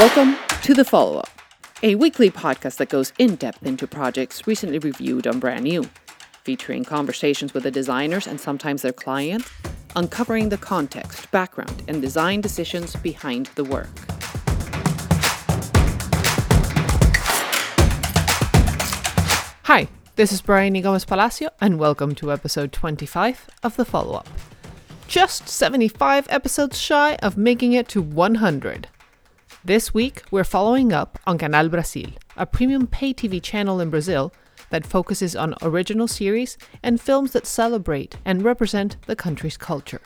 [0.00, 1.28] Welcome to The Follow Up,
[1.82, 5.90] a weekly podcast that goes in depth into projects recently reviewed on Brand New,
[6.42, 9.50] featuring conversations with the designers and sometimes their clients,
[9.94, 13.90] uncovering the context, background, and design decisions behind the work.
[19.64, 19.86] Hi,
[20.16, 24.28] this is Bryony Gomez Palacio, and welcome to episode 25 of The Follow Up.
[25.08, 28.88] Just 75 episodes shy of making it to 100.
[29.62, 34.32] This week, we're following up on Canal Brasil, a premium pay TV channel in Brazil
[34.70, 40.00] that focuses on original series and films that celebrate and represent the country's culture.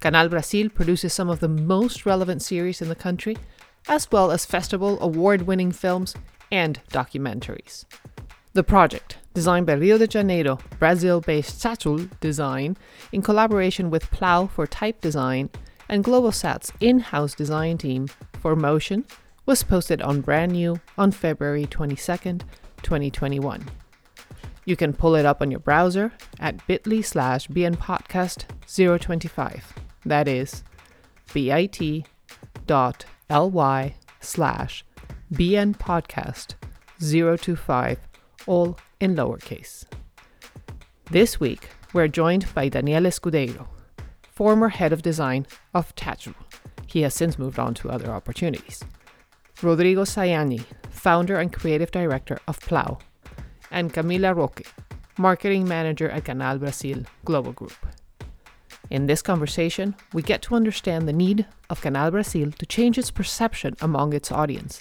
[0.00, 3.36] Canal Brasil produces some of the most relevant series in the country,
[3.88, 6.14] as well as festival award winning films
[6.50, 7.84] and documentaries.
[8.54, 12.78] The project, designed by Rio de Janeiro Brazil based Tatil Design
[13.12, 15.50] in collaboration with Plau for Type Design
[15.90, 18.08] and Globosat's in house design team,
[18.42, 19.04] for Motion
[19.46, 22.42] was posted on Brand New on February 22nd,
[22.82, 23.70] 2021.
[24.64, 29.62] You can pull it up on your browser at bit.ly slash bnpodcast025.
[30.04, 30.64] That is
[31.32, 32.04] bit.ly
[34.20, 34.84] slash
[35.32, 37.96] bnpodcast025,
[38.46, 39.84] all in lowercase.
[41.10, 43.68] This week, we're joined by Daniel Escudeiro,
[44.22, 46.34] former head of design of Tatil.
[46.86, 48.82] He has since moved on to other opportunities.
[49.62, 53.00] Rodrigo Saiani, founder and creative director of Plau,
[53.70, 54.62] and Camila Roque,
[55.18, 57.74] marketing manager at Canal Brasil Globo Group.
[58.90, 63.10] In this conversation, we get to understand the need of Canal Brasil to change its
[63.10, 64.80] perception among its audience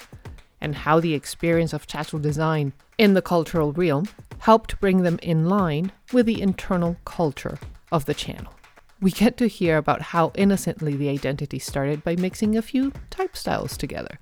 [0.59, 4.08] and how the experience of Tatil design in the cultural realm
[4.39, 7.58] helped bring them in line with the internal culture
[7.91, 8.53] of the channel
[9.02, 13.35] we get to hear about how innocently the identity started by mixing a few type
[13.35, 14.17] styles together,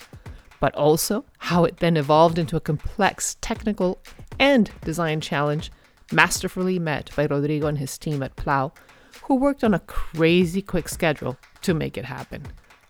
[0.61, 3.99] but also how it then evolved into a complex technical
[4.39, 5.69] and design challenge
[6.11, 8.71] masterfully met by Rodrigo and his team at Plau,
[9.23, 12.41] who worked on a crazy quick schedule to make it happen,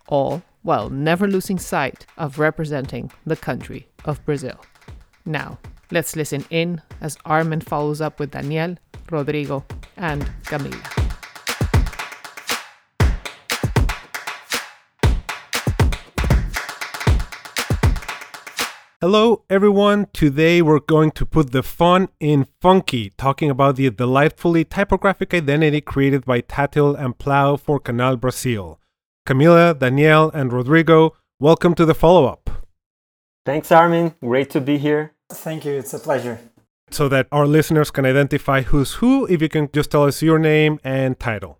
[0.07, 4.59] all while never losing sight of representing the country of Brazil.
[5.25, 5.57] Now,
[5.91, 8.77] let's listen in as Armin follows up with Daniel,
[9.09, 9.65] Rodrigo,
[9.97, 11.08] and Camila.
[19.01, 20.07] Hello, everyone.
[20.11, 25.79] Today we're going to put the fun in funky, talking about the delightfully typographic identity
[25.79, 28.77] created by Tatil and Plau for Canal Brasil.
[29.25, 32.49] Camila, Danielle, and Rodrigo, welcome to the follow up.
[33.45, 34.15] Thanks, Armin.
[34.19, 35.13] Great to be here.
[35.31, 35.75] Thank you.
[35.75, 36.37] It's a pleasure.
[36.91, 40.39] So that our listeners can identify who's who, if you can just tell us your
[40.39, 41.57] name and title.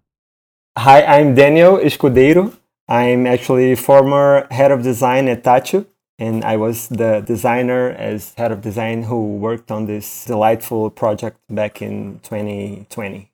[0.78, 2.58] Hi, I'm Daniel Escudeiro.
[2.90, 5.86] I'm actually former head of design at Tatil
[6.20, 11.38] and I was the designer as head of design who worked on this delightful project
[11.50, 13.32] back in 2020.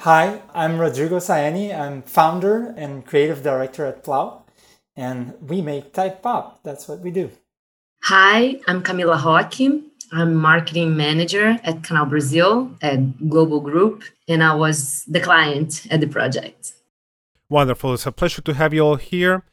[0.00, 1.72] Hi, I'm Rodrigo Saiani.
[1.72, 4.42] I'm founder and creative director at Plau,
[4.96, 6.60] and we make type pop.
[6.64, 7.30] That's what we do.
[8.02, 9.84] Hi, I'm Camila Roque.
[10.10, 16.00] I'm marketing manager at Canal Brasil at Globo Group, and I was the client at
[16.00, 16.74] the project.
[17.48, 17.94] Wonderful.
[17.94, 19.44] It's a pleasure to have you all here.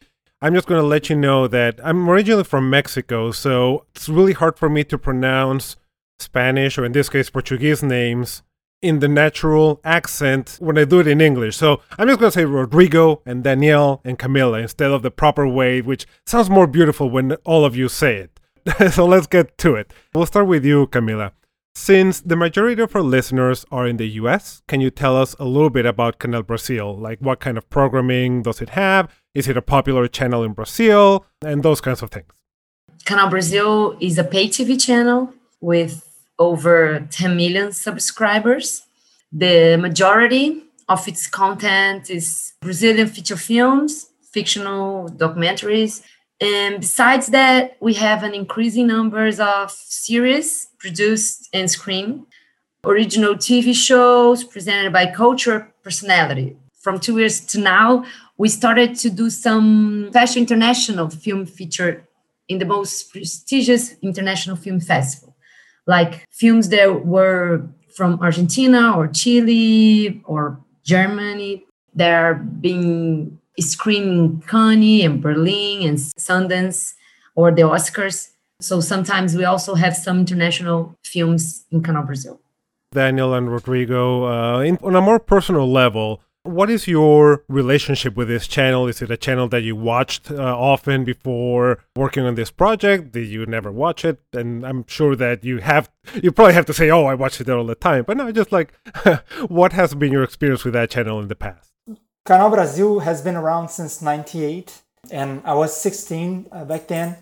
[0.42, 4.32] I'm just going to let you know that I'm originally from Mexico, so it's really
[4.32, 5.76] hard for me to pronounce
[6.18, 8.42] Spanish or in this case Portuguese names
[8.82, 11.58] in the natural accent when I do it in English.
[11.58, 15.46] So I'm just going to say Rodrigo and Danielle and Camila instead of the proper
[15.46, 18.92] way, which sounds more beautiful when all of you say it.
[18.94, 19.94] so let's get to it.
[20.16, 21.34] We'll start with you, Camila.
[21.82, 25.46] Since the majority of our listeners are in the US, can you tell us a
[25.46, 26.94] little bit about Canal Brasil?
[26.94, 29.10] Like what kind of programming does it have?
[29.34, 31.26] Is it a popular channel in Brazil?
[31.42, 32.28] And those kinds of things.
[33.06, 36.04] Canal Brasil is a pay TV channel with
[36.38, 38.84] over 10 million subscribers.
[39.32, 46.04] The majority of its content is Brazilian feature films, fictional documentaries,
[46.42, 52.26] and besides that, we have an increasing numbers of series produced and screened,
[52.84, 56.56] original TV shows presented by cultural personality.
[56.80, 58.06] From two years to now,
[58.38, 62.08] we started to do some Fashion International film feature
[62.48, 65.36] in the most prestigious international film festival,
[65.86, 71.66] like films that were from Argentina or Chile or Germany.
[71.94, 76.94] They're being screening Cannes and Berlin and Sundance
[77.36, 78.30] or the Oscars.
[78.62, 82.42] So sometimes we also have some international films in Canal Brasil.
[82.92, 88.28] Daniel and Rodrigo, uh, in, on a more personal level, what is your relationship with
[88.28, 88.88] this channel?
[88.88, 93.12] Is it a channel that you watched uh, often before working on this project?
[93.12, 94.20] Did you never watch it?
[94.34, 95.90] And I'm sure that you have,
[96.24, 98.04] you probably have to say, oh, I watched it all the time.
[98.08, 98.74] But no, just like,
[99.48, 101.72] what has been your experience with that channel in the past?
[102.26, 104.82] Canal Brasil has been around since 98,
[105.12, 107.18] and I was 16 uh, back then.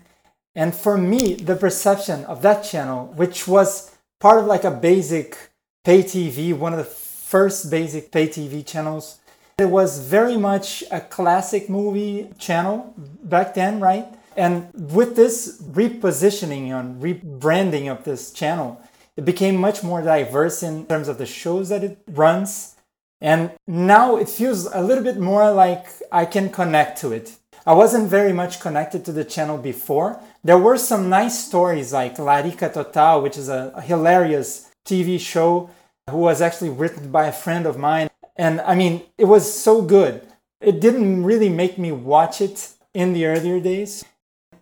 [0.58, 5.38] And for me, the perception of that channel, which was part of like a basic
[5.84, 9.20] pay TV, one of the first basic pay TV channels,
[9.56, 14.08] it was very much a classic movie channel back then, right?
[14.36, 18.82] And with this repositioning and rebranding of this channel,
[19.16, 22.74] it became much more diverse in terms of the shows that it runs.
[23.20, 27.37] And now it feels a little bit more like I can connect to it.
[27.68, 30.18] I wasn't very much connected to the channel before.
[30.42, 35.68] There were some nice stories like Larica Total, which is a, hilarious TV show
[36.08, 38.08] who was actually written by a friend of mine.
[38.36, 40.22] And I mean, it was so good.
[40.62, 44.02] It didn't really make me watch it in the earlier days.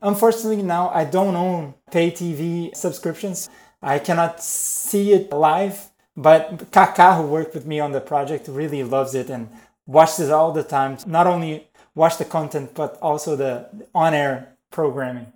[0.02, 3.48] Unfortunately, now I don't own pay TV subscriptions.
[3.80, 8.82] I cannot see it live, but Kaka, who worked with me on the project, really
[8.82, 9.48] loves it and
[9.86, 10.98] watches it all the time.
[11.06, 11.65] Not only
[11.96, 15.32] watch the content, but also the on-air programming.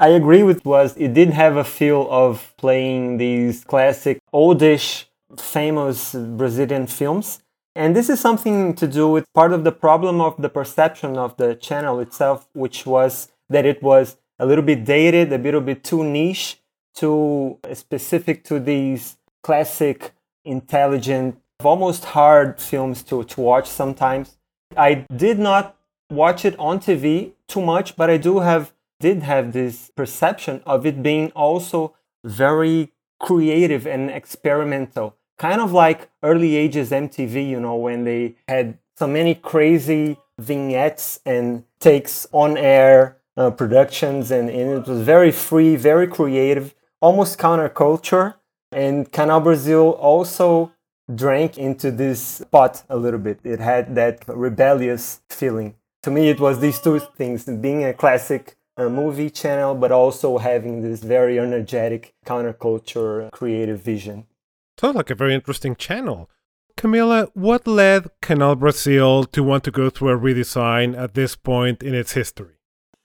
[0.00, 6.14] I agree with was it did have a feel of playing these classic oldish famous
[6.14, 7.40] Brazilian films.
[7.74, 11.36] And this is something to do with part of the problem of the perception of
[11.36, 15.84] the channel itself, which was that it was a little bit dated, a little bit
[15.84, 16.60] too niche,
[16.94, 20.12] too specific to these classic,
[20.44, 24.37] intelligent, almost hard films to, to watch sometimes.
[24.76, 25.76] I did not
[26.10, 30.84] watch it on TV too much, but I do have did have this perception of
[30.84, 31.94] it being also
[32.24, 35.16] very creative and experimental.
[35.38, 41.20] Kind of like early ages MTV, you know, when they had so many crazy vignettes
[41.24, 47.38] and takes on air uh, productions, and, and it was very free, very creative, almost
[47.38, 48.34] counterculture.
[48.72, 50.72] And Canal Brasil also
[51.14, 53.40] drank into this pot a little bit.
[53.44, 55.74] It had that rebellious feeling.
[56.02, 60.38] To me, it was these two things being a classic uh, movie channel, but also
[60.38, 64.26] having this very energetic counterculture creative vision.
[64.78, 66.30] Sounds like a very interesting channel.
[66.76, 71.82] Camila, what led Canal Brasil to want to go through a redesign at this point
[71.82, 72.54] in its history?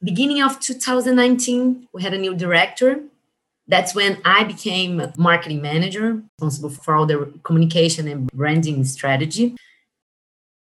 [0.03, 3.01] Beginning of 2019, we had a new director
[3.67, 9.55] that's when I became marketing manager, responsible for all the communication and branding strategy.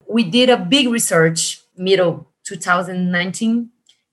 [0.08, 3.70] We did a big research middle 2019,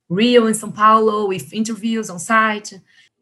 [0.10, 2.74] Rio and Sao Paulo with interviews on site.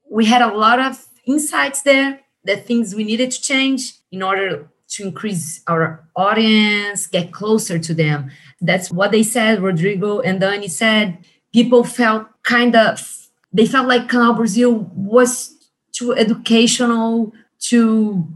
[0.10, 4.68] We had a lot of insights there the things we needed to change in order
[4.90, 8.32] to increase our audience, get closer to them.
[8.62, 9.62] That's what they said.
[9.62, 11.18] Rodrigo and Dani said
[11.52, 13.23] people felt kind of
[13.54, 15.56] they felt like Canal Brasil was
[15.92, 18.28] too educational, too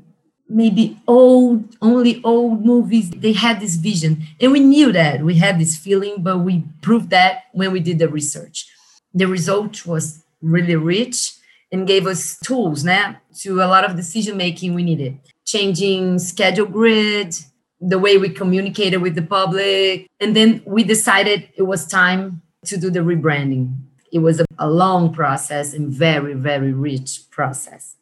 [0.50, 3.10] maybe old, only old movies.
[3.10, 4.24] They had this vision.
[4.40, 5.24] And we knew that.
[5.24, 8.66] We had this feeling, but we proved that when we did the research.
[9.14, 11.34] The result was really rich
[11.72, 15.20] and gave us tools né, to a lot of decision making we needed.
[15.46, 17.36] Changing schedule grid,
[17.82, 20.08] the way we communicated with the public.
[20.22, 24.70] And then we decided it was time to do the rebranding it was a, a
[24.70, 27.96] long process and very, very rich process.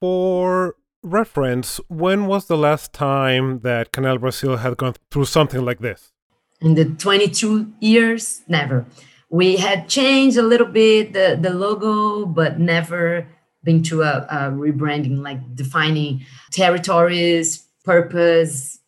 [0.00, 5.80] For reference, when was the last time that Canal Brasil had gone through something like
[5.80, 6.12] this?
[6.60, 8.84] In the 22 years, never.
[9.30, 13.26] We had changed a little bit the, the logo, but never
[13.62, 18.78] been to a, a rebranding, like defining territories, purpose.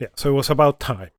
[0.00, 1.10] Yeah, so it was about time.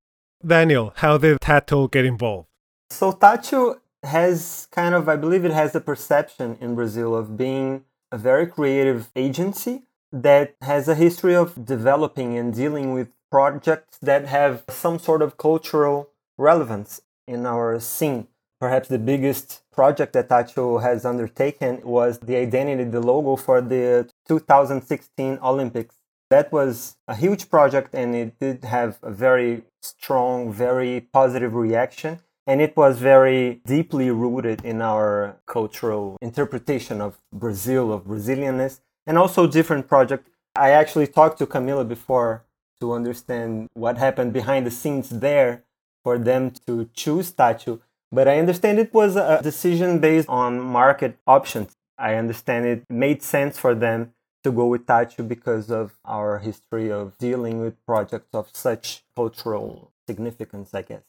[0.45, 2.47] Daniel, how did Tatil get involved?
[2.89, 7.83] So Tatil has kind of, I believe it has the perception in Brazil of being
[8.11, 14.25] a very creative agency that has a history of developing and dealing with projects that
[14.25, 18.27] have some sort of cultural relevance in our scene.
[18.59, 24.09] Perhaps the biggest project that Tatil has undertaken was the identity, the logo for the
[24.27, 25.95] 2016 Olympics.
[26.29, 32.19] That was a huge project and it did have a very strong, very positive reaction
[32.49, 39.19] and it was very deeply rooted in our cultural interpretation of Brazil, of Brazilianness, and
[39.19, 40.27] also different project.
[40.55, 42.43] I actually talked to Camila before
[42.81, 45.63] to understand what happened behind the scenes there
[46.03, 47.81] for them to choose Tatil.
[48.11, 51.75] But I understand it was a decision based on market options.
[51.99, 54.13] I understand it made sense for them
[54.43, 59.91] to go with Tatil because of our history of dealing with projects of such cultural
[60.07, 61.08] significance, I guess.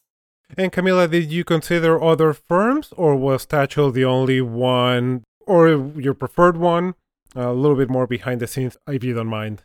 [0.56, 6.14] And Camila, did you consider other firms, or was Tatil the only one, or your
[6.14, 6.94] preferred one?
[7.34, 9.62] A little bit more behind the scenes, if you don't mind.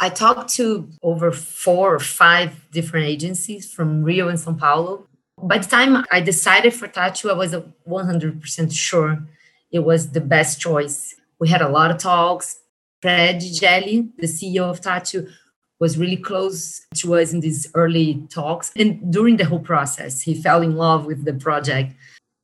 [0.00, 5.06] I talked to over four or five different agencies from Rio and Sao Paulo.
[5.42, 9.26] By the time I decided for Tatil, I was 100% sure
[9.70, 11.14] it was the best choice.
[11.38, 12.60] We had a lot of talks.
[13.02, 15.30] Fred Gelli, the CEO of Tatil,
[15.80, 18.72] was really close to us in these early talks.
[18.76, 21.94] And during the whole process, he fell in love with the project.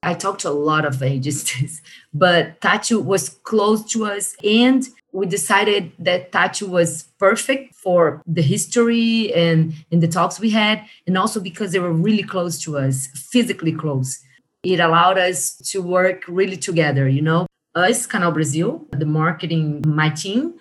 [0.02, 4.36] I talked to a lot of agencies, but Tatil was close to us.
[4.44, 10.50] And we decided that Tatil was perfect for the history and, and the talks we
[10.50, 14.20] had, and also because they were really close to us, physically close.
[14.64, 17.46] It allowed us to work really together, you know.
[17.74, 20.54] Us, Canal Brasil, the marketing, my team,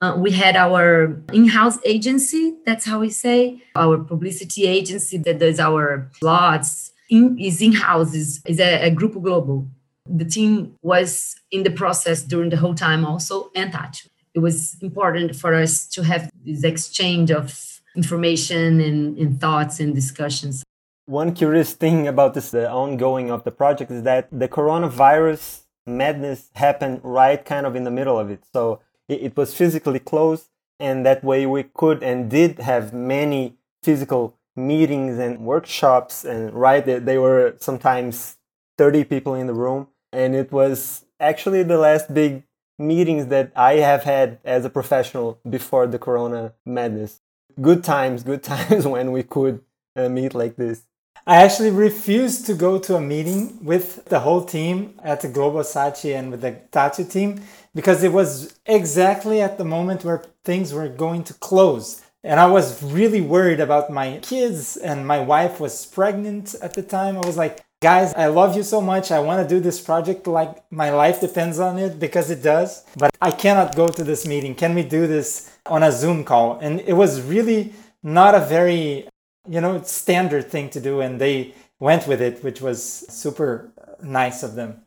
[0.00, 3.62] uh, we had our in-house agency that's how we say.
[3.74, 9.22] Our publicity agency that does our plots in, is in-house is, is a, a Grupo
[9.22, 9.66] Globo
[10.10, 14.76] the team was in the process during the whole time also and touch it was
[14.80, 20.62] important for us to have this exchange of information and, and thoughts and discussions.
[21.06, 26.50] One curious thing about this the ongoing of the project is that the coronavirus madness
[26.54, 28.44] happened right kind of in the middle of it.
[28.52, 30.48] So it, it was physically closed
[30.80, 36.84] and that way we could and did have many physical meetings and workshops and right
[36.84, 38.36] they, they were sometimes
[38.76, 42.42] 30 people in the room and it was actually the last big
[42.78, 47.20] meetings that i have had as a professional before the corona madness.
[47.60, 49.60] Good times good times when we could
[49.96, 50.82] uh, meet like this.
[51.26, 56.18] I actually refused to go to a meeting with the whole team at the Globosat
[56.18, 57.42] and with the Tatil team
[57.78, 62.02] because it was exactly at the moment where things were going to close.
[62.24, 66.82] And I was really worried about my kids, and my wife was pregnant at the
[66.82, 67.16] time.
[67.16, 69.12] I was like, guys, I love you so much.
[69.12, 72.82] I want to do this project like my life depends on it because it does.
[72.96, 74.56] But I cannot go to this meeting.
[74.56, 76.58] Can we do this on a Zoom call?
[76.58, 79.06] And it was really not a very,
[79.48, 81.00] you know, standard thing to do.
[81.00, 83.70] And they went with it, which was super
[84.02, 84.82] nice of them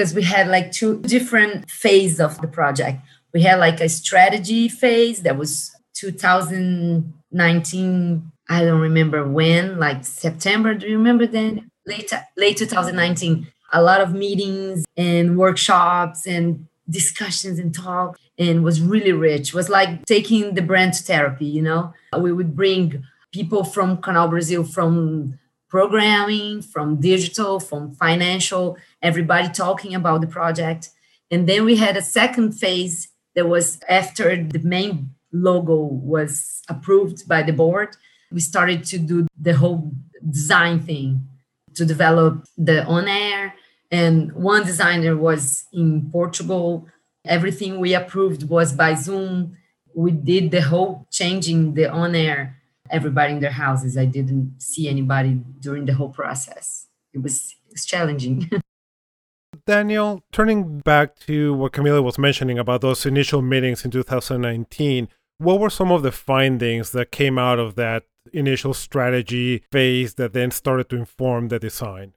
[0.00, 3.02] because we had like two different phases of the project.
[3.34, 8.32] We had like a strategy phase that was 2019.
[8.48, 10.72] I don't remember when, like September.
[10.72, 11.70] Do you remember then?
[11.86, 13.46] Late, late 2019.
[13.74, 19.48] A lot of meetings and workshops and discussions and talk and was really rich.
[19.48, 21.92] It was like taking the brand to therapy, you know?
[22.18, 23.04] We would bring
[23.34, 25.38] people from Canal Brasil from
[25.70, 30.90] programming, from digital, from financial, everybody talking about the project.
[31.30, 37.26] And then we had a second phase that was after the main logo was approved
[37.28, 37.96] by the board.
[38.32, 39.92] We started to do the whole
[40.28, 41.26] design thing
[41.74, 43.54] to develop the on air.
[43.92, 46.88] And one designer was in Portugal.
[47.24, 49.56] Everything we approved was by Zoom.
[49.94, 52.59] We did the whole changing the on air
[52.90, 53.96] everybody in their houses.
[53.96, 56.86] I didn't see anybody during the whole process.
[57.12, 58.50] It was, it was challenging.
[59.66, 65.60] Daniel, turning back to what Camila was mentioning about those initial meetings in 2019, what
[65.60, 70.50] were some of the findings that came out of that initial strategy phase that then
[70.50, 72.14] started to inform the design?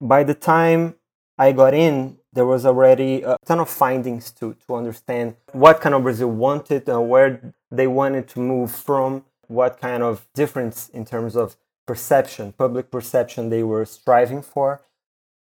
[0.00, 0.96] By the time
[1.38, 5.94] I got in, there was already a ton of findings to, to understand what kind
[5.94, 11.04] of Brazil wanted and where they wanted to move from what kind of difference in
[11.04, 14.80] terms of perception, public perception they were striving for.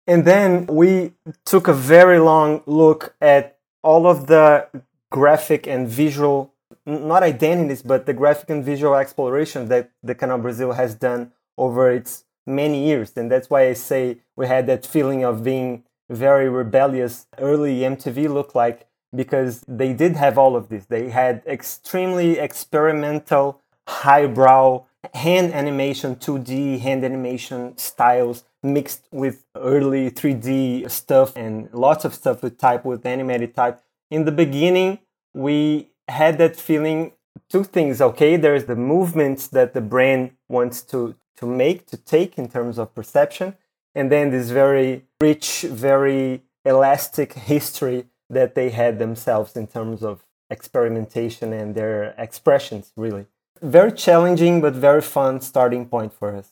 [0.06, 1.14] And then we
[1.46, 4.68] took a very long look at all of the
[5.12, 6.54] graphic and visual,
[6.86, 11.90] not identities, but the graphic and visual exploration that the Canal Brasil has done over
[11.90, 13.14] its many years.
[13.16, 18.32] And that's why I say we had that feeling of being very rebellious early MTV
[18.32, 20.86] look like because they did have all of this.
[20.86, 30.90] They had extremely experimental highbrow hand animation, 2D hand animation styles mixed with early 3D
[30.90, 33.82] stuff and lots of stuff with type, with animated type.
[34.10, 35.00] In the beginning,
[35.34, 37.12] we had that feeling
[37.50, 42.38] two things okay there's the movements that the brain wants to to make to take
[42.38, 43.56] in terms of perception
[43.94, 50.24] and then this very rich very elastic history that they had themselves in terms of
[50.50, 53.26] experimentation and their expressions really
[53.62, 56.52] very challenging but very fun starting point for us.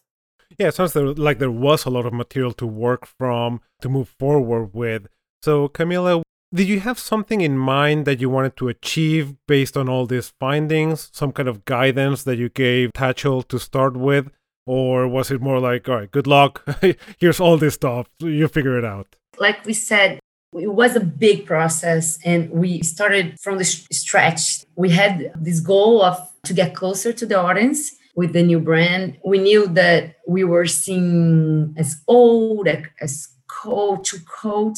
[0.57, 4.09] Yeah, it sounds like there was a lot of material to work from to move
[4.19, 5.07] forward with.
[5.41, 9.89] So, Camila, Did you have something in mind that you wanted to achieve based on
[9.89, 11.09] all these findings?
[11.11, 14.29] Some kind of guidance that you gave Tatil to start with?
[14.67, 16.63] Or was it more like, all right, good luck.
[17.19, 18.07] Here's all this stuff.
[18.19, 19.15] You figure it out?
[19.39, 20.19] Like we said,
[20.53, 24.63] it was a big process and we started from the stretch.
[24.75, 29.17] We had this goal of to get closer to the audience with the new brand.
[29.25, 32.67] We knew that we were seen as old,
[32.99, 34.77] as code to code,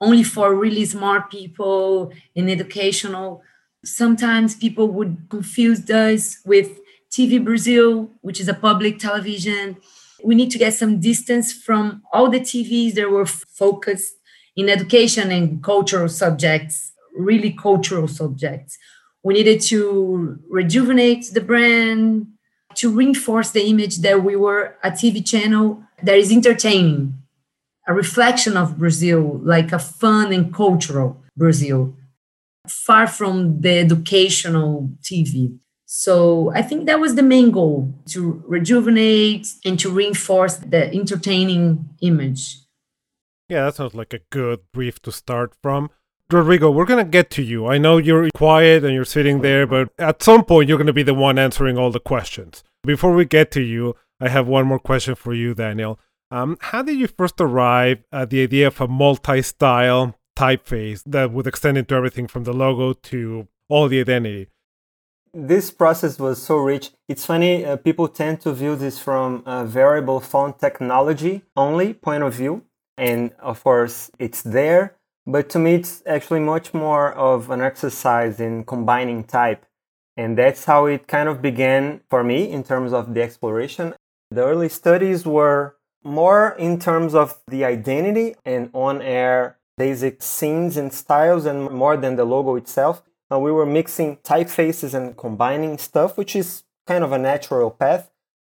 [0.00, 3.42] only for really smart people in educational.
[3.84, 9.76] Sometimes people would confuse us with TV Brasil, which is a public television.
[10.24, 14.14] We need to get some distance from all the TVs that were focused
[14.56, 18.76] in education and cultural subjects, really cultural subjects.
[19.26, 22.28] We needed to rejuvenate the brand,
[22.76, 27.12] to reinforce the image that we were a TV channel that is entertaining,
[27.88, 31.96] a reflection of Brazil, like a fun and cultural Brazil,
[32.68, 35.58] far from the educational TV.
[35.86, 41.88] So I think that was the main goal to rejuvenate and to reinforce the entertaining
[42.00, 42.58] image.
[43.48, 45.90] Yeah, that sounds like a good brief to start from.
[46.32, 47.68] Rodrigo, we're going to get to you.
[47.68, 50.92] I know you're quiet and you're sitting there, but at some point you're going to
[50.92, 52.64] be the one answering all the questions.
[52.82, 56.00] Before we get to you, I have one more question for you, Daniel.
[56.32, 61.30] Um, how did you first arrive at the idea of a multi style typeface that
[61.30, 64.48] would extend into everything from the logo to all the identity?
[65.32, 66.90] This process was so rich.
[67.08, 72.24] It's funny, uh, people tend to view this from a variable font technology only point
[72.24, 72.64] of view
[72.98, 74.95] and of course it's there
[75.26, 79.66] but to me it's actually much more of an exercise in combining type.
[80.16, 83.94] And that's how it kind of began for me in terms of the exploration.
[84.30, 90.76] The early studies were more in terms of the identity and on air basic scenes
[90.76, 93.02] and styles and more than the logo itself.
[93.30, 98.10] Uh, we were mixing typefaces and combining stuff which is kind of a natural path.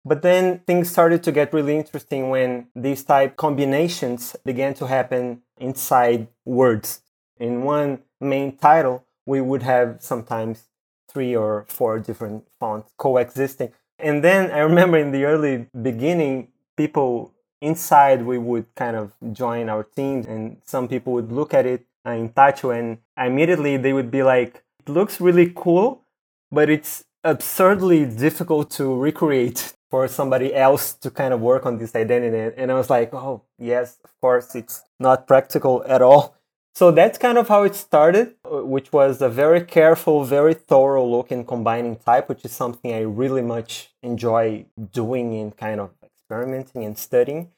[0.06, 5.41] But then things started to get really interesting when these type combinations began to happen
[5.60, 7.02] inside words.
[7.39, 10.63] In one main title, we would have sometimes
[11.10, 13.72] three or four different fonts coexisting.
[13.98, 19.67] And then I remember in the early beginning, people inside we would kind of join
[19.69, 23.91] our team and some people would look at it uh, in Tatil and immediately they
[23.91, 26.06] would be like, it looks really cool,
[26.52, 31.95] but it's absurdly difficult to recreate for somebody else to kind of work on this
[31.95, 32.56] identity.
[32.58, 36.36] And I was like, oh, yes, of course, it's not practical at all.
[36.76, 41.06] So that's kind of how it started, uh, which was a very careful, very thorough
[41.06, 45.92] look in combining type, which is something I really much enjoy doing and kind of
[46.04, 47.50] experimenting and studying.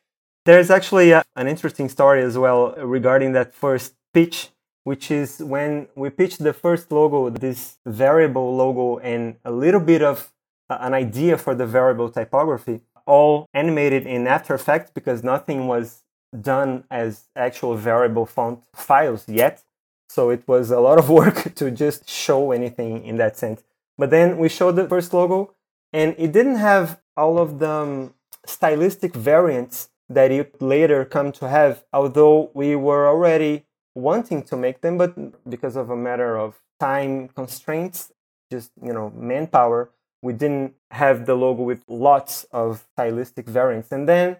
[0.46, 4.50] There's actually a, an interesting story as well regarding that first pitch,
[4.86, 10.02] which is when we pitched the first logo, this variable logo, and a little bit
[10.02, 10.32] of
[10.70, 16.06] an idea for the variable typography, all animated in After Effects because nothing was
[16.39, 19.63] done as actual variable font files yet.
[20.10, 23.63] So it was a lot of work to just show anything in that sense.
[23.98, 25.54] But then we showed the first logo,
[25.94, 28.13] and it didn't have all of the um,
[28.46, 33.65] stylistic variants that it later come to have, although we were already
[33.96, 38.12] wanting to make them, but because of a matter of time constraints,
[38.52, 39.91] just you know manpower,
[40.22, 43.91] we didn't have the logo with lots of stylistic variants.
[43.91, 44.38] And then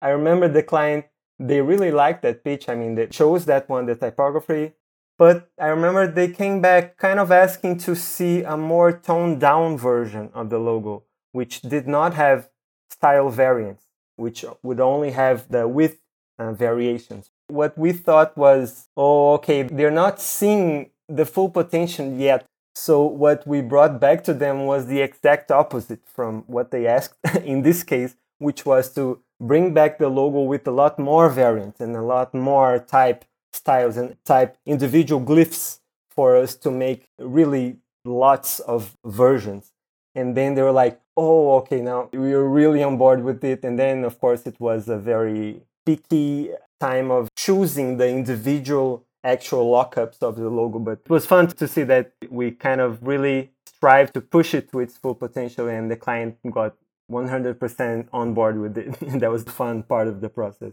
[0.00, 1.06] I remember the client,
[1.40, 2.68] they really liked that pitch.
[2.68, 4.74] I mean, they chose that one, the typography.
[5.18, 9.76] But I remember they came back kind of asking to see a more toned down
[9.76, 12.48] version of the logo, which did not have
[12.90, 13.84] style variants,
[14.16, 15.98] which would only have the width
[16.38, 17.30] uh, variations.
[17.48, 23.46] What we thought was, oh, okay, they're not seeing the full potential yet so what
[23.46, 27.82] we brought back to them was the exact opposite from what they asked in this
[27.82, 32.02] case, which was to bring back the logo with a lot more variants and a
[32.02, 38.96] lot more type styles and type individual glyphs for us to make really lots of
[39.04, 39.72] versions.
[40.14, 43.64] And then they were like, oh, okay, now we are really on board with it.
[43.64, 46.50] And then, of course, it was a very picky
[46.80, 51.68] time of choosing the individual actual lockups of the logo, but it was fun to
[51.68, 55.90] see that we kind of really strive to push it to its full potential and
[55.90, 56.74] the client got
[57.10, 58.98] 100% on board with it.
[59.20, 60.72] that was the fun part of the process.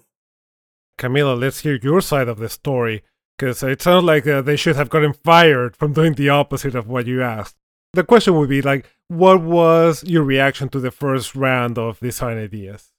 [0.98, 3.04] Camila, let's hear your side of the story
[3.38, 6.88] because it sounds like uh, they should have gotten fired from doing the opposite of
[6.88, 7.56] what you asked.
[7.94, 12.38] The question would be like, what was your reaction to the first round of design
[12.38, 12.92] ideas?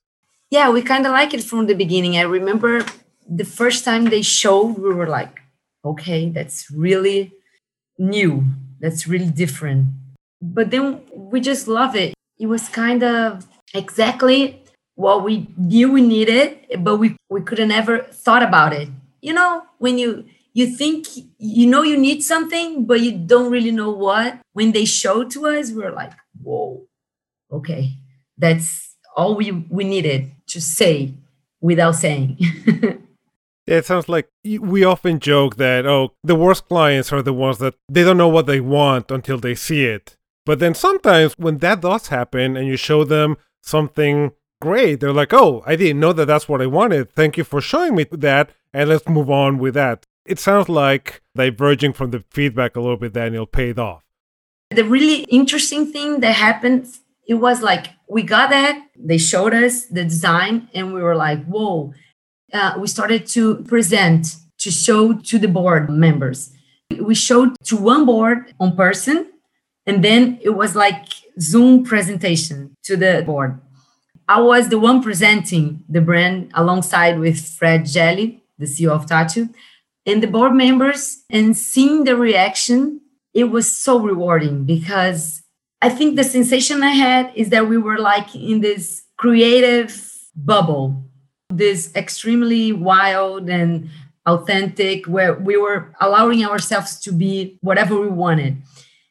[0.49, 2.17] Yeah, we kind of like it from the beginning.
[2.17, 2.83] I remember
[3.27, 5.41] the first time they showed, we were like,
[5.85, 7.31] okay, that's really
[7.97, 8.45] new.
[8.79, 9.87] That's really different.
[10.41, 12.13] But then we just love it.
[12.39, 14.63] It was kind of exactly
[14.95, 18.89] what we knew we needed, but we, we couldn't ever thought about it.
[19.21, 23.71] You know, when you you think you know you need something, but you don't really
[23.71, 24.39] know what.
[24.53, 26.85] When they showed to us, we are like, whoa,
[27.51, 27.93] okay,
[28.37, 31.13] that's all we, we needed to say
[31.61, 32.39] without saying.
[33.69, 37.75] It sounds like we often joke that, oh, the worst clients are the ones that
[37.87, 40.17] they don't know what they want until they see it.
[40.45, 45.33] But then sometimes when that does happen and you show them something great, they're like,
[45.33, 47.11] oh, I didn't know that that's what I wanted.
[47.11, 48.51] Thank you for showing me that.
[48.73, 50.05] And let's move on with that.
[50.25, 54.03] It sounds like diverging from the feedback a little bit, Daniel, paid off.
[54.69, 56.87] The really interesting thing that happened,
[57.27, 61.43] it was like we got that, they showed us the design, and we were like,
[61.45, 61.93] whoa
[62.53, 66.51] uh, we started to present, to show to the board members.
[66.99, 69.31] We showed to one board on person,
[69.89, 71.05] and then it was like
[71.41, 73.59] Zoom presentation to the board.
[74.27, 79.51] I was the one presenting the brand alongside with Fred Gelli, the CEO of Tatil,
[80.05, 83.01] and the board members, and seeing the reaction,
[83.33, 85.41] it was so rewarding because
[85.81, 89.91] I think the sensation I had is that we were like in this creative
[90.35, 91.03] bubble
[91.51, 93.89] this extremely wild and
[94.27, 98.61] authentic where we were allowing ourselves to be whatever we wanted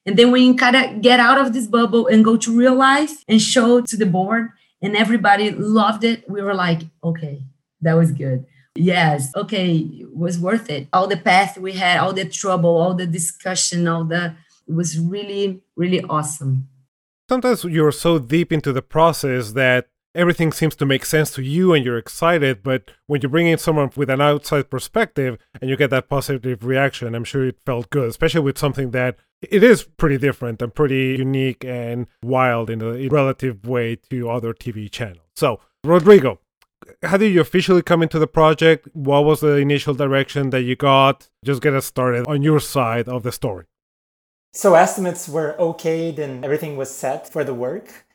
[0.09, 3.13] and then we kind of get out of this bubble and go to real life
[3.29, 4.49] and show to the board
[4.81, 7.43] and everybody loved it we were like okay
[7.83, 8.47] that was good.
[8.75, 10.89] Yes okay it was worth it.
[10.95, 14.35] All the path we had all the trouble all the discussion all the
[14.67, 16.69] it was really really awesome.
[17.29, 21.75] Sometimes you're so deep into the process that everything seems to make sense to you
[21.75, 25.77] and you're excited but when you bring in someone with an outside perspective and you
[25.77, 29.85] get that positive reaction i'm sure it felt good especially with something that it is
[29.85, 35.27] pretty different and pretty unique and wild in a relative way to other tv channels.
[35.35, 36.41] So rodrigo
[37.03, 38.89] how did you officially come into the project?
[38.93, 41.29] What was the initial direction that you got?
[41.45, 43.65] Just get us started on your side of the story.
[44.53, 48.07] So estimates were okayed and everything was set for the work.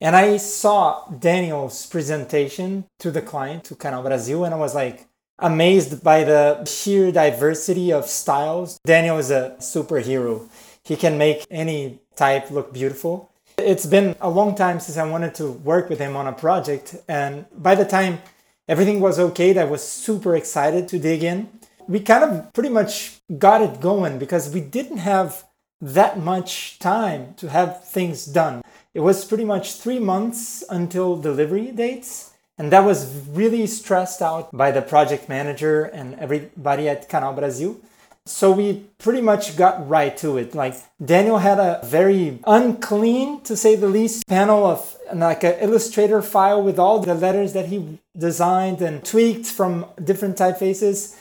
[0.00, 5.06] And I saw Daniel's presentation to the client, to Canal Brasil, and I was like
[5.38, 8.78] amazed by the sheer diversity of styles.
[8.86, 10.48] Daniel is a superhero.
[10.90, 13.30] He can make any type look beautiful.
[13.58, 16.96] It's been a long time since I wanted to work with him on a project.
[17.06, 18.18] And by the time
[18.66, 21.48] everything was okay, I was super excited to dig in.
[21.86, 25.44] We kind of pretty much got it going because we didn't have
[25.80, 28.62] that much time to have things done.
[28.92, 32.32] It was pretty much three months until delivery dates.
[32.58, 37.80] And that was really stressed out by the project manager and everybody at Canal Brasil.
[38.30, 40.54] So we pretty much got right to it.
[40.54, 46.22] Like Daniel had a very unclean, to say the least, panel of like an Illustrator
[46.22, 51.16] file with all the letters that he designed and tweaked from different typefaces.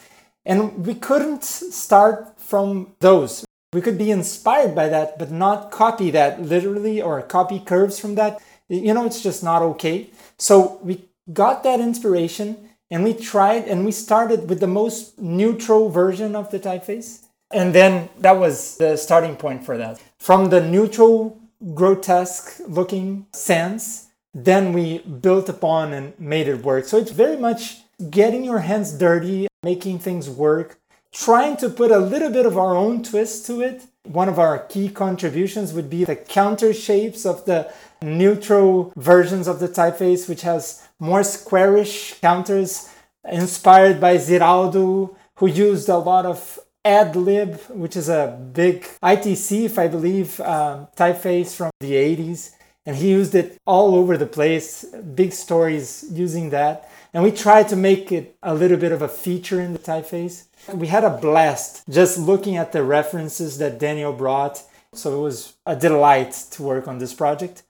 [0.46, 6.10] And we couldn't start from those we could be inspired by that, but not copy
[6.12, 8.42] that literally or copy curves from that.
[8.68, 10.10] You know, it's just not okay.
[10.38, 15.90] So we got that inspiration and we tried and we started with the most neutral
[15.90, 17.26] version of the typeface.
[17.52, 20.00] And then that was the starting point for that.
[20.20, 21.40] From the neutral,
[21.74, 26.86] grotesque looking sans, then we built upon and made it work.
[26.86, 30.80] So it's very much getting your hands dirty, making things work,
[31.12, 33.84] trying to put a little bit of our own twist to it.
[34.04, 37.72] One of our key contributions would be the counter shapes of the
[38.02, 42.90] neutral versions of the typeface, which has more squarish counters
[43.30, 49.80] inspired by Ziraldo, who used a lot of AdLib, which is a big ITC, if
[49.80, 52.52] I believe, um, typeface from the 80s.
[52.86, 54.84] And he used it all over the place,
[55.14, 56.90] big stories using that.
[57.14, 60.46] And we tried to make it a little bit of a feature in the typeface.
[60.74, 64.64] We had a blast just looking at the references that Daniel brought.
[64.94, 67.64] So it was a delight to work on this project.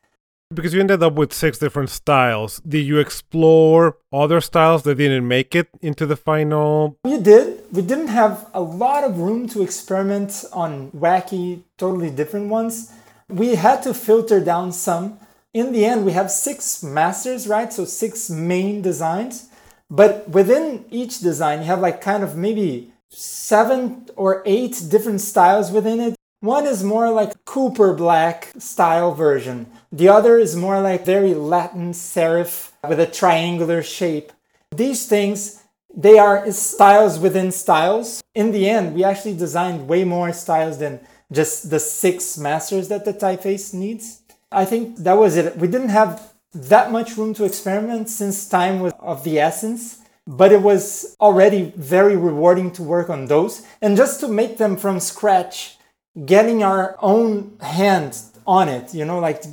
[0.51, 2.59] Because you ended up with six different styles.
[2.67, 6.97] Did you explore other styles that didn't make it into the final?
[7.03, 7.61] We did.
[7.71, 12.91] We didn't have a lot of room to experiment on wacky, totally different ones.
[13.27, 15.19] We had to filter down some.
[15.53, 17.71] In the end, we have six masters, right?
[17.71, 19.49] So six main designs.
[19.87, 25.71] But within each design, you have like kind of maybe seven or eight different styles
[25.71, 26.15] within it.
[26.41, 29.67] One is more like Cooper Black style version.
[29.91, 34.31] The other is more like very Latin serif with a triangular shape.
[34.71, 35.61] These things
[35.95, 38.23] they are styles within styles.
[38.35, 43.05] In the end, we actually designed way more styles than just the six masters that
[43.05, 44.21] the typeface needs.
[44.51, 45.57] I think that was it.
[45.57, 50.51] We didn't have that much room to experiment since time was of the essence, but
[50.51, 54.99] it was already very rewarding to work on those and just to make them from
[54.99, 55.78] scratch,
[56.25, 59.43] getting our own hand on it, you know, like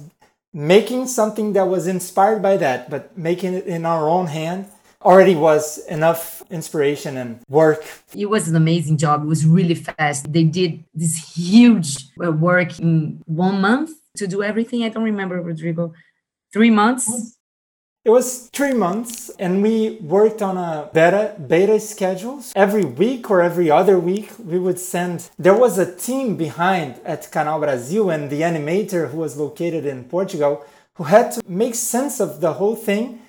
[0.53, 4.67] making something that was inspired by that, but making it in our own hand
[5.03, 7.85] already was enough inspiration and work.
[8.15, 9.23] It was an amazing job.
[9.23, 10.33] It was really fast.
[10.33, 14.83] They did this huge uh, work in one month to do everything.
[14.83, 15.93] I don't remember, Rodrigo.
[16.53, 17.36] Three months?
[18.07, 22.53] It was three months, and we worked on a beta beta schedules.
[22.55, 25.29] Every week or every other week, we would send.
[25.41, 30.05] There was a team behind at Canal Brasil and the animator who was located in
[30.05, 30.65] Portugal
[30.95, 33.23] who had to make sense of the whole thing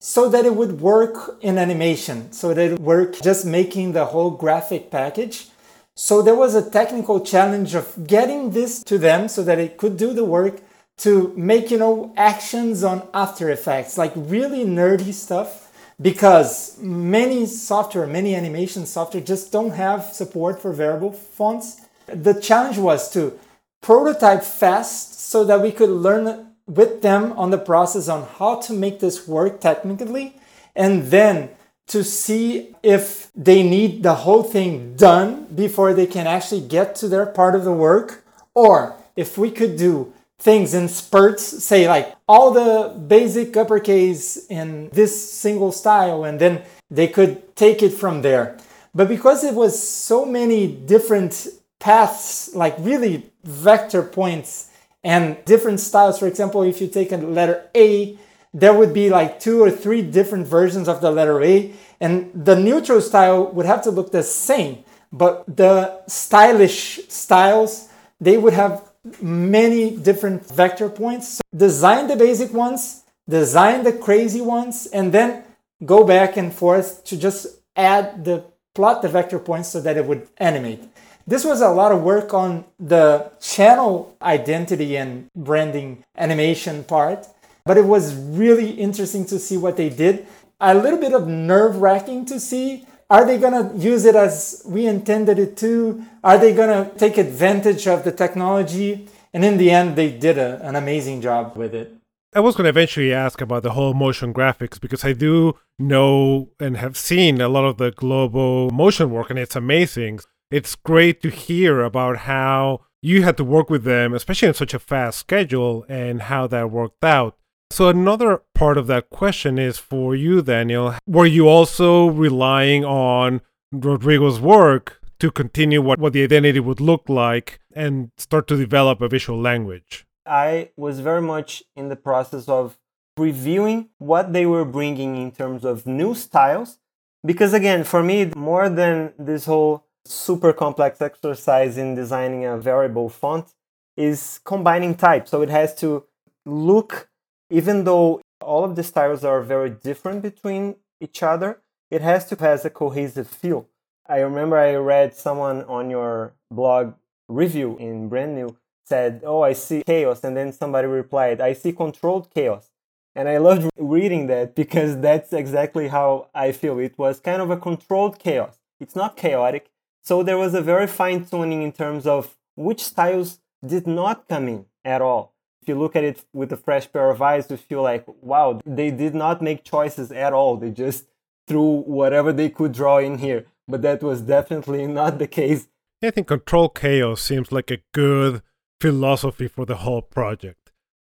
[0.00, 4.06] so that it would work in animation, so that it would work just making the
[4.06, 5.46] whole graphic package.
[5.94, 9.96] So there was a technical challenge of getting this to them so that it could
[9.96, 10.60] do the work
[10.98, 18.06] to make, you know, actions on After Effects, like really nerdy stuff because many software,
[18.06, 21.82] many animation software just don't have support for variable fonts.
[22.06, 23.38] The challenge was to
[23.80, 28.72] prototype fast so that we could learn with them on the process on how to
[28.72, 30.36] make this work technically
[30.74, 31.50] and then
[31.86, 37.08] to see if they need the whole thing done before they can actually get to
[37.08, 40.12] their part of the work or if we could do
[40.44, 46.62] things in spurts say like all the basic uppercase in this single style and then
[46.90, 48.56] they could take it from there
[48.94, 51.48] but because it was so many different
[51.80, 54.70] paths like really vector points
[55.04, 56.18] and different styles.
[56.18, 58.18] For example, if you take a letter A,
[58.54, 62.56] there would be like two or three different versions of the letter A, and the
[62.56, 67.88] neutral style would have to look the same, but the stylish styles,
[68.20, 71.34] they would have many different vector points.
[71.34, 75.44] So design the basic ones, design the crazy ones, and then
[75.84, 80.04] go back and forth to just add the plot the vector points so that it
[80.06, 80.82] would animate.
[81.26, 87.26] This was a lot of work on the channel identity and branding animation part,
[87.64, 90.26] but it was really interesting to see what they did.
[90.60, 92.86] A little bit of nerve wracking to see.
[93.14, 96.04] Are they going to use it as we intended it to?
[96.24, 99.08] Are they going to take advantage of the technology?
[99.32, 101.94] And in the end, they did a, an amazing job with it.
[102.34, 106.50] I was going to eventually ask about the whole motion graphics because I do know
[106.58, 110.18] and have seen a lot of the global motion work, and it's amazing
[110.50, 114.74] it's great to hear about how you had to work with them, especially in such
[114.74, 117.36] a fast schedule, and how that worked out.
[117.74, 120.94] So, another part of that question is for you, Daniel.
[121.08, 123.40] Were you also relying on
[123.72, 129.00] Rodrigo's work to continue what, what the identity would look like and start to develop
[129.00, 130.06] a visual language?
[130.24, 132.78] I was very much in the process of
[133.16, 136.78] reviewing what they were bringing in terms of new styles.
[137.26, 143.08] Because, again, for me, more than this whole super complex exercise in designing a variable
[143.08, 143.52] font
[143.96, 145.32] is combining types.
[145.32, 146.04] So it has to
[146.46, 147.08] look,
[147.54, 152.34] even though all of the styles are very different between each other, it has to
[152.36, 153.68] has a cohesive feel.
[154.08, 156.94] I remember I read someone on your blog
[157.28, 161.72] review in brand new said, "Oh, I see chaos," and then somebody replied, "I see
[161.72, 162.72] controlled chaos."
[163.14, 166.80] And I loved reading that because that's exactly how I feel.
[166.80, 168.58] It was kind of a controlled chaos.
[168.80, 169.70] It's not chaotic,
[170.02, 174.48] so there was a very fine tuning in terms of which styles did not come
[174.48, 175.33] in at all.
[175.64, 178.60] If you look at it with a fresh pair of eyes, you feel like, wow,
[178.66, 180.58] they did not make choices at all.
[180.58, 181.06] They just
[181.48, 183.46] threw whatever they could draw in here.
[183.66, 185.68] But that was definitely not the case.
[186.02, 188.42] I think control chaos seems like a good
[188.78, 190.70] philosophy for the whole project.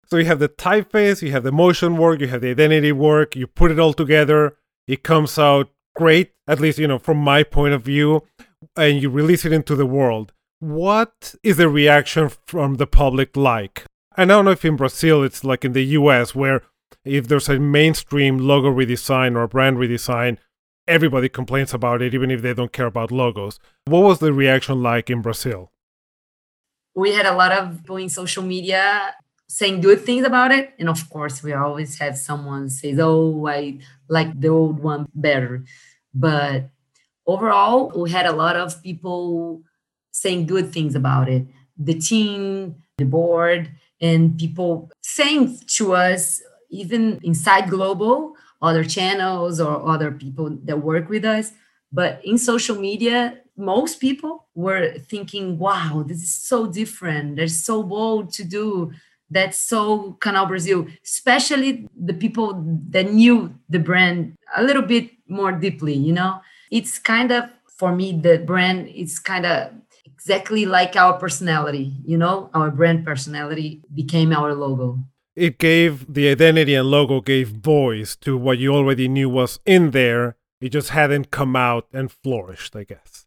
[0.06, 3.36] So you have the typeface, you have the motion work, you have the identity work,
[3.36, 4.58] you put it all together,
[4.88, 8.24] it comes out great, at least, you know, from my point of view
[8.76, 13.86] and you release it into the world, what is the reaction from the public like?
[14.18, 16.64] I don't know if in Brazil it's like in the US where
[17.06, 20.38] if there's a mainstream logo redesign or brand redesign,
[20.88, 23.60] everybody complains about it, even if they don't care about logos.
[23.86, 25.72] What was the reaction like in Brazil?
[26.96, 29.14] We had a lot of people in social media
[29.48, 30.74] saying good things about it.
[30.80, 35.64] And of course, we always have someone say, Oh, I like the old one better.
[36.14, 36.70] But
[37.26, 39.62] overall, we had a lot of people
[40.12, 41.48] saying good things about it.
[41.78, 49.88] The team, the board, and people saying to us, even inside Global, other channels or
[49.88, 51.52] other people that work with us.
[51.92, 57.36] But in social media, most people were thinking, wow, this is so different.
[57.36, 58.92] They're so bold to do.
[59.32, 65.52] That's so Canal Brasil, especially the people that knew the brand a little bit more
[65.52, 66.42] deeply, you know?
[66.72, 69.72] It's kind of, for me, the brand is kind of
[70.14, 72.50] exactly like our personality, you know?
[72.54, 75.00] Our brand personality became our logo
[75.40, 79.92] it gave the identity and logo gave voice to what you already knew was in
[79.92, 80.36] there.
[80.60, 83.26] It just hadn't come out and flourished, I guess.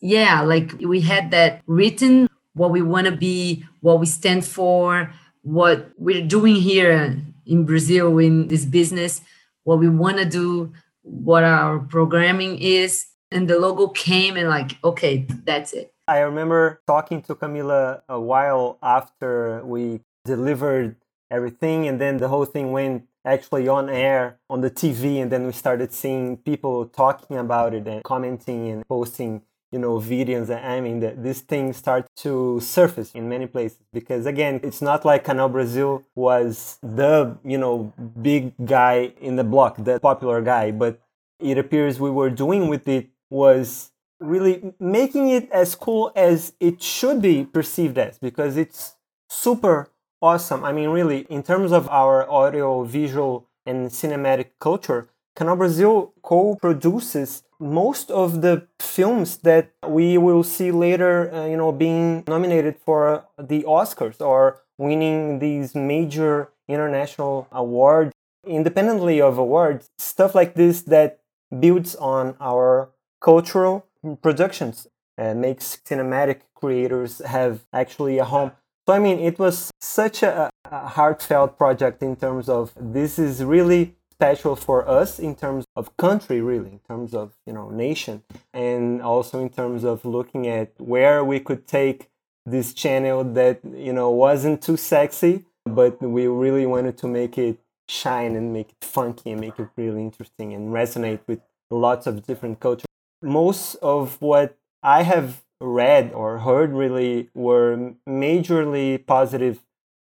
[0.00, 5.12] Yeah, like we had that written what we want to be, what we stand for,
[5.42, 7.16] what we're doing here
[7.46, 9.20] in Brazil in this business,
[9.62, 13.06] what we want to do, what our programming is.
[13.30, 15.92] And the logo came and, like, okay, that's it.
[16.06, 20.96] I remember talking to Camila a while after we delivered
[21.30, 25.44] everything and then the whole thing went actually on air on the TV and then
[25.44, 30.64] we started seeing people talking about it and commenting and posting you know videos and
[30.64, 35.04] I mean that this thing starts to surface in many places because again it's not
[35.04, 40.70] like Canal Brasil was the you know big guy in the block the popular guy
[40.70, 41.00] but
[41.38, 46.82] it appears we were doing with it was really making it as cool as it
[46.82, 48.96] should be perceived as because it's
[49.28, 50.64] super awesome.
[50.64, 57.44] I mean, really, in terms of our audio, visual, and cinematic culture, Canal Brasil co-produces
[57.60, 63.24] most of the films that we will see later, uh, you know, being nominated for
[63.38, 68.12] the Oscars or winning these major international awards,
[68.46, 69.90] independently of awards.
[69.98, 71.20] Stuff like this that
[71.60, 73.86] builds on our cultural
[74.22, 78.52] productions and uh, makes cinematic creators have actually a home.
[78.86, 83.44] So, I mean, it was such a, a heartfelt project in terms of this is
[83.44, 88.20] really special for us in terms of country really in terms of you know nation
[88.52, 92.10] and also in terms of looking at where we could take
[92.44, 97.60] this channel that you know wasn't too sexy but we really wanted to make it
[97.88, 102.26] shine and make it funky and make it really interesting and resonate with lots of
[102.26, 102.87] different cultures
[103.22, 109.60] most of what i have read or heard really were majorly positive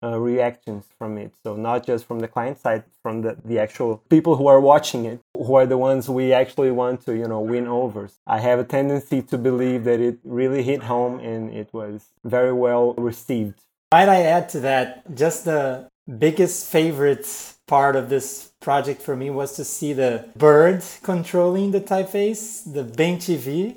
[0.04, 1.34] uh, reactions from it.
[1.43, 5.06] So not just from the client side, from the, the actual people who are watching
[5.06, 8.10] it, who are the ones we actually want to, you know, win over.
[8.26, 12.54] I have a tendency to believe that it really hit home and it was very
[12.54, 13.60] well received.
[13.91, 17.28] Might I add to that, just the biggest favorite
[17.67, 22.84] part of this project for me was to see the bird controlling the typeface, the
[22.84, 23.76] bem-te-vi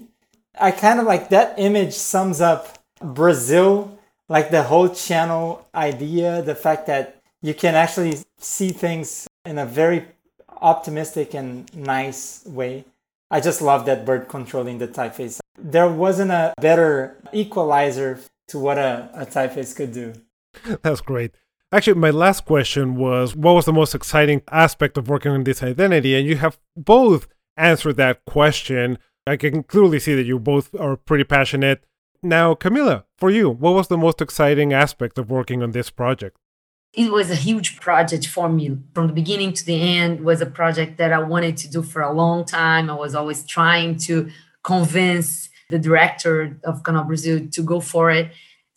[0.58, 6.54] I kind of like that image sums up Brazil, like the whole channel idea, the
[6.54, 10.06] fact that you can actually see things in a very
[10.60, 12.84] optimistic and nice way.
[13.30, 15.40] I just love that bird controlling the typeface.
[15.58, 20.14] There wasn't a better equalizer to what a, a typeface could do.
[20.82, 21.34] That's great.
[21.74, 25.60] Actually, my last question was what was the most exciting aspect of working on this
[25.60, 26.14] identity?
[26.14, 28.96] And you have both answered that question.
[29.26, 31.82] I can clearly see that you both are pretty passionate.
[32.22, 36.36] Now, Camila, for you, what was the most exciting aspect of working on this project?
[36.92, 38.78] It was a huge project for me.
[38.94, 42.02] From the beginning to the end was a project that I wanted to do for
[42.02, 42.88] a long time.
[42.88, 44.30] I was always trying to
[44.62, 48.30] convince the director of Canal Brasil to go for it.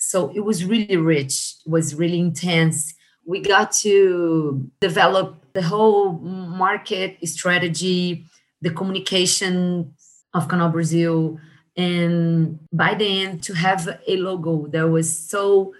[0.08, 2.94] So it was really rich, it was really intense.
[3.26, 8.24] We got to develop the whole market strategy,
[8.62, 9.94] the communication
[10.34, 11.38] of Canal Brasil.
[11.76, 15.74] And by the end, to have a logo that was so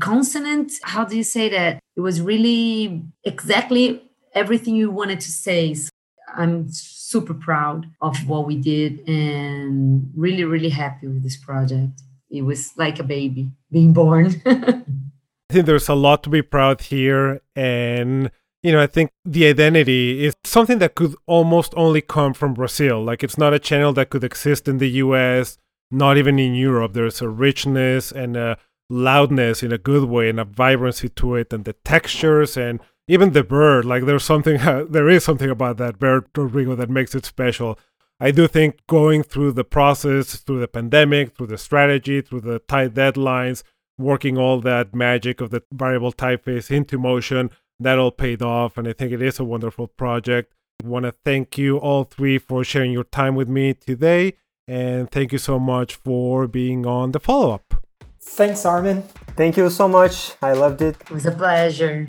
[0.00, 1.80] consonant, how do you say that?
[1.96, 4.02] It was really exactly
[4.34, 5.72] everything you wanted to say.
[5.72, 5.88] So
[6.36, 12.02] I'm super proud of what we did and really, really happy with this project.
[12.32, 14.42] It was like a baby being born.
[14.46, 17.42] I think there's a lot to be proud here.
[17.54, 18.30] And
[18.62, 23.04] you know, I think the identity is something that could almost only come from Brazil.
[23.04, 25.58] Like it's not a channel that could exist in the US,
[25.90, 26.94] not even in Europe.
[26.94, 28.56] There's a richness and a
[28.88, 33.32] loudness in a good way and a vibrancy to it and the textures and even
[33.32, 33.84] the bird.
[33.84, 34.58] Like there's something,
[34.90, 37.78] there is something about that bird, Rodrigo, that makes it special.
[38.22, 42.60] I do think going through the process, through the pandemic, through the strategy, through the
[42.60, 43.64] tight deadlines,
[43.98, 47.50] working all that magic of the variable typeface into motion
[47.80, 50.54] that all paid off, and I think it is a wonderful project.
[50.84, 54.34] I want to thank you all three for sharing your time with me today,
[54.68, 57.74] and thank you so much for being on the follow up.
[58.20, 59.02] Thanks, Armin.
[59.34, 60.34] Thank you so much.
[60.40, 60.94] I loved it.
[61.00, 62.06] It was a pleasure.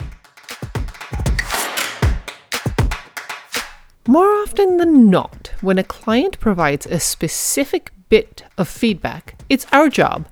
[4.07, 9.87] More often than not, when a client provides a specific bit of feedback, it's our
[9.87, 10.27] job,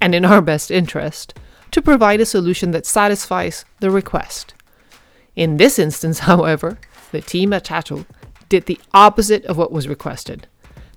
[0.00, 1.34] and in our best interest,
[1.72, 4.54] to provide a solution that satisfies the request.
[5.36, 6.78] In this instance, however,
[7.12, 8.06] the team at Tatil
[8.48, 10.46] did the opposite of what was requested.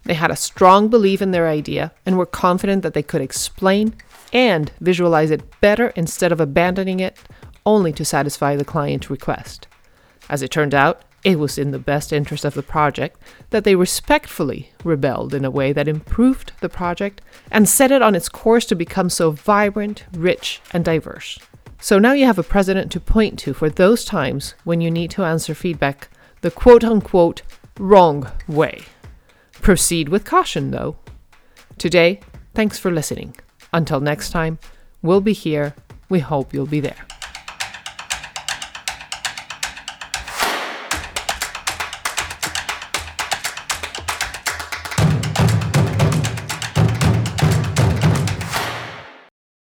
[0.06, 3.96] They had a strong belief in their idea and were confident that they could explain
[4.32, 7.18] and visualize it better instead of abandoning it
[7.66, 9.68] only to satisfy the client request.
[10.30, 13.20] As it turned out, it was in the best interest of the project
[13.50, 17.22] that they respectfully rebelled in a way that improved the project
[17.52, 21.40] and set it on its course to become so vibrant, rich, and diverse.
[21.80, 25.12] So now you have a president to point to for those times when you need
[25.12, 26.10] to answer feedback
[26.42, 27.42] the quote unquote
[27.80, 28.84] wrong way.
[29.62, 30.98] Proceed with caution, though.
[31.78, 32.20] Today,
[32.54, 33.36] thanks for listening.
[33.72, 34.60] Until next time,
[35.02, 35.74] we'll be here.
[36.10, 37.06] We hope you'll be there.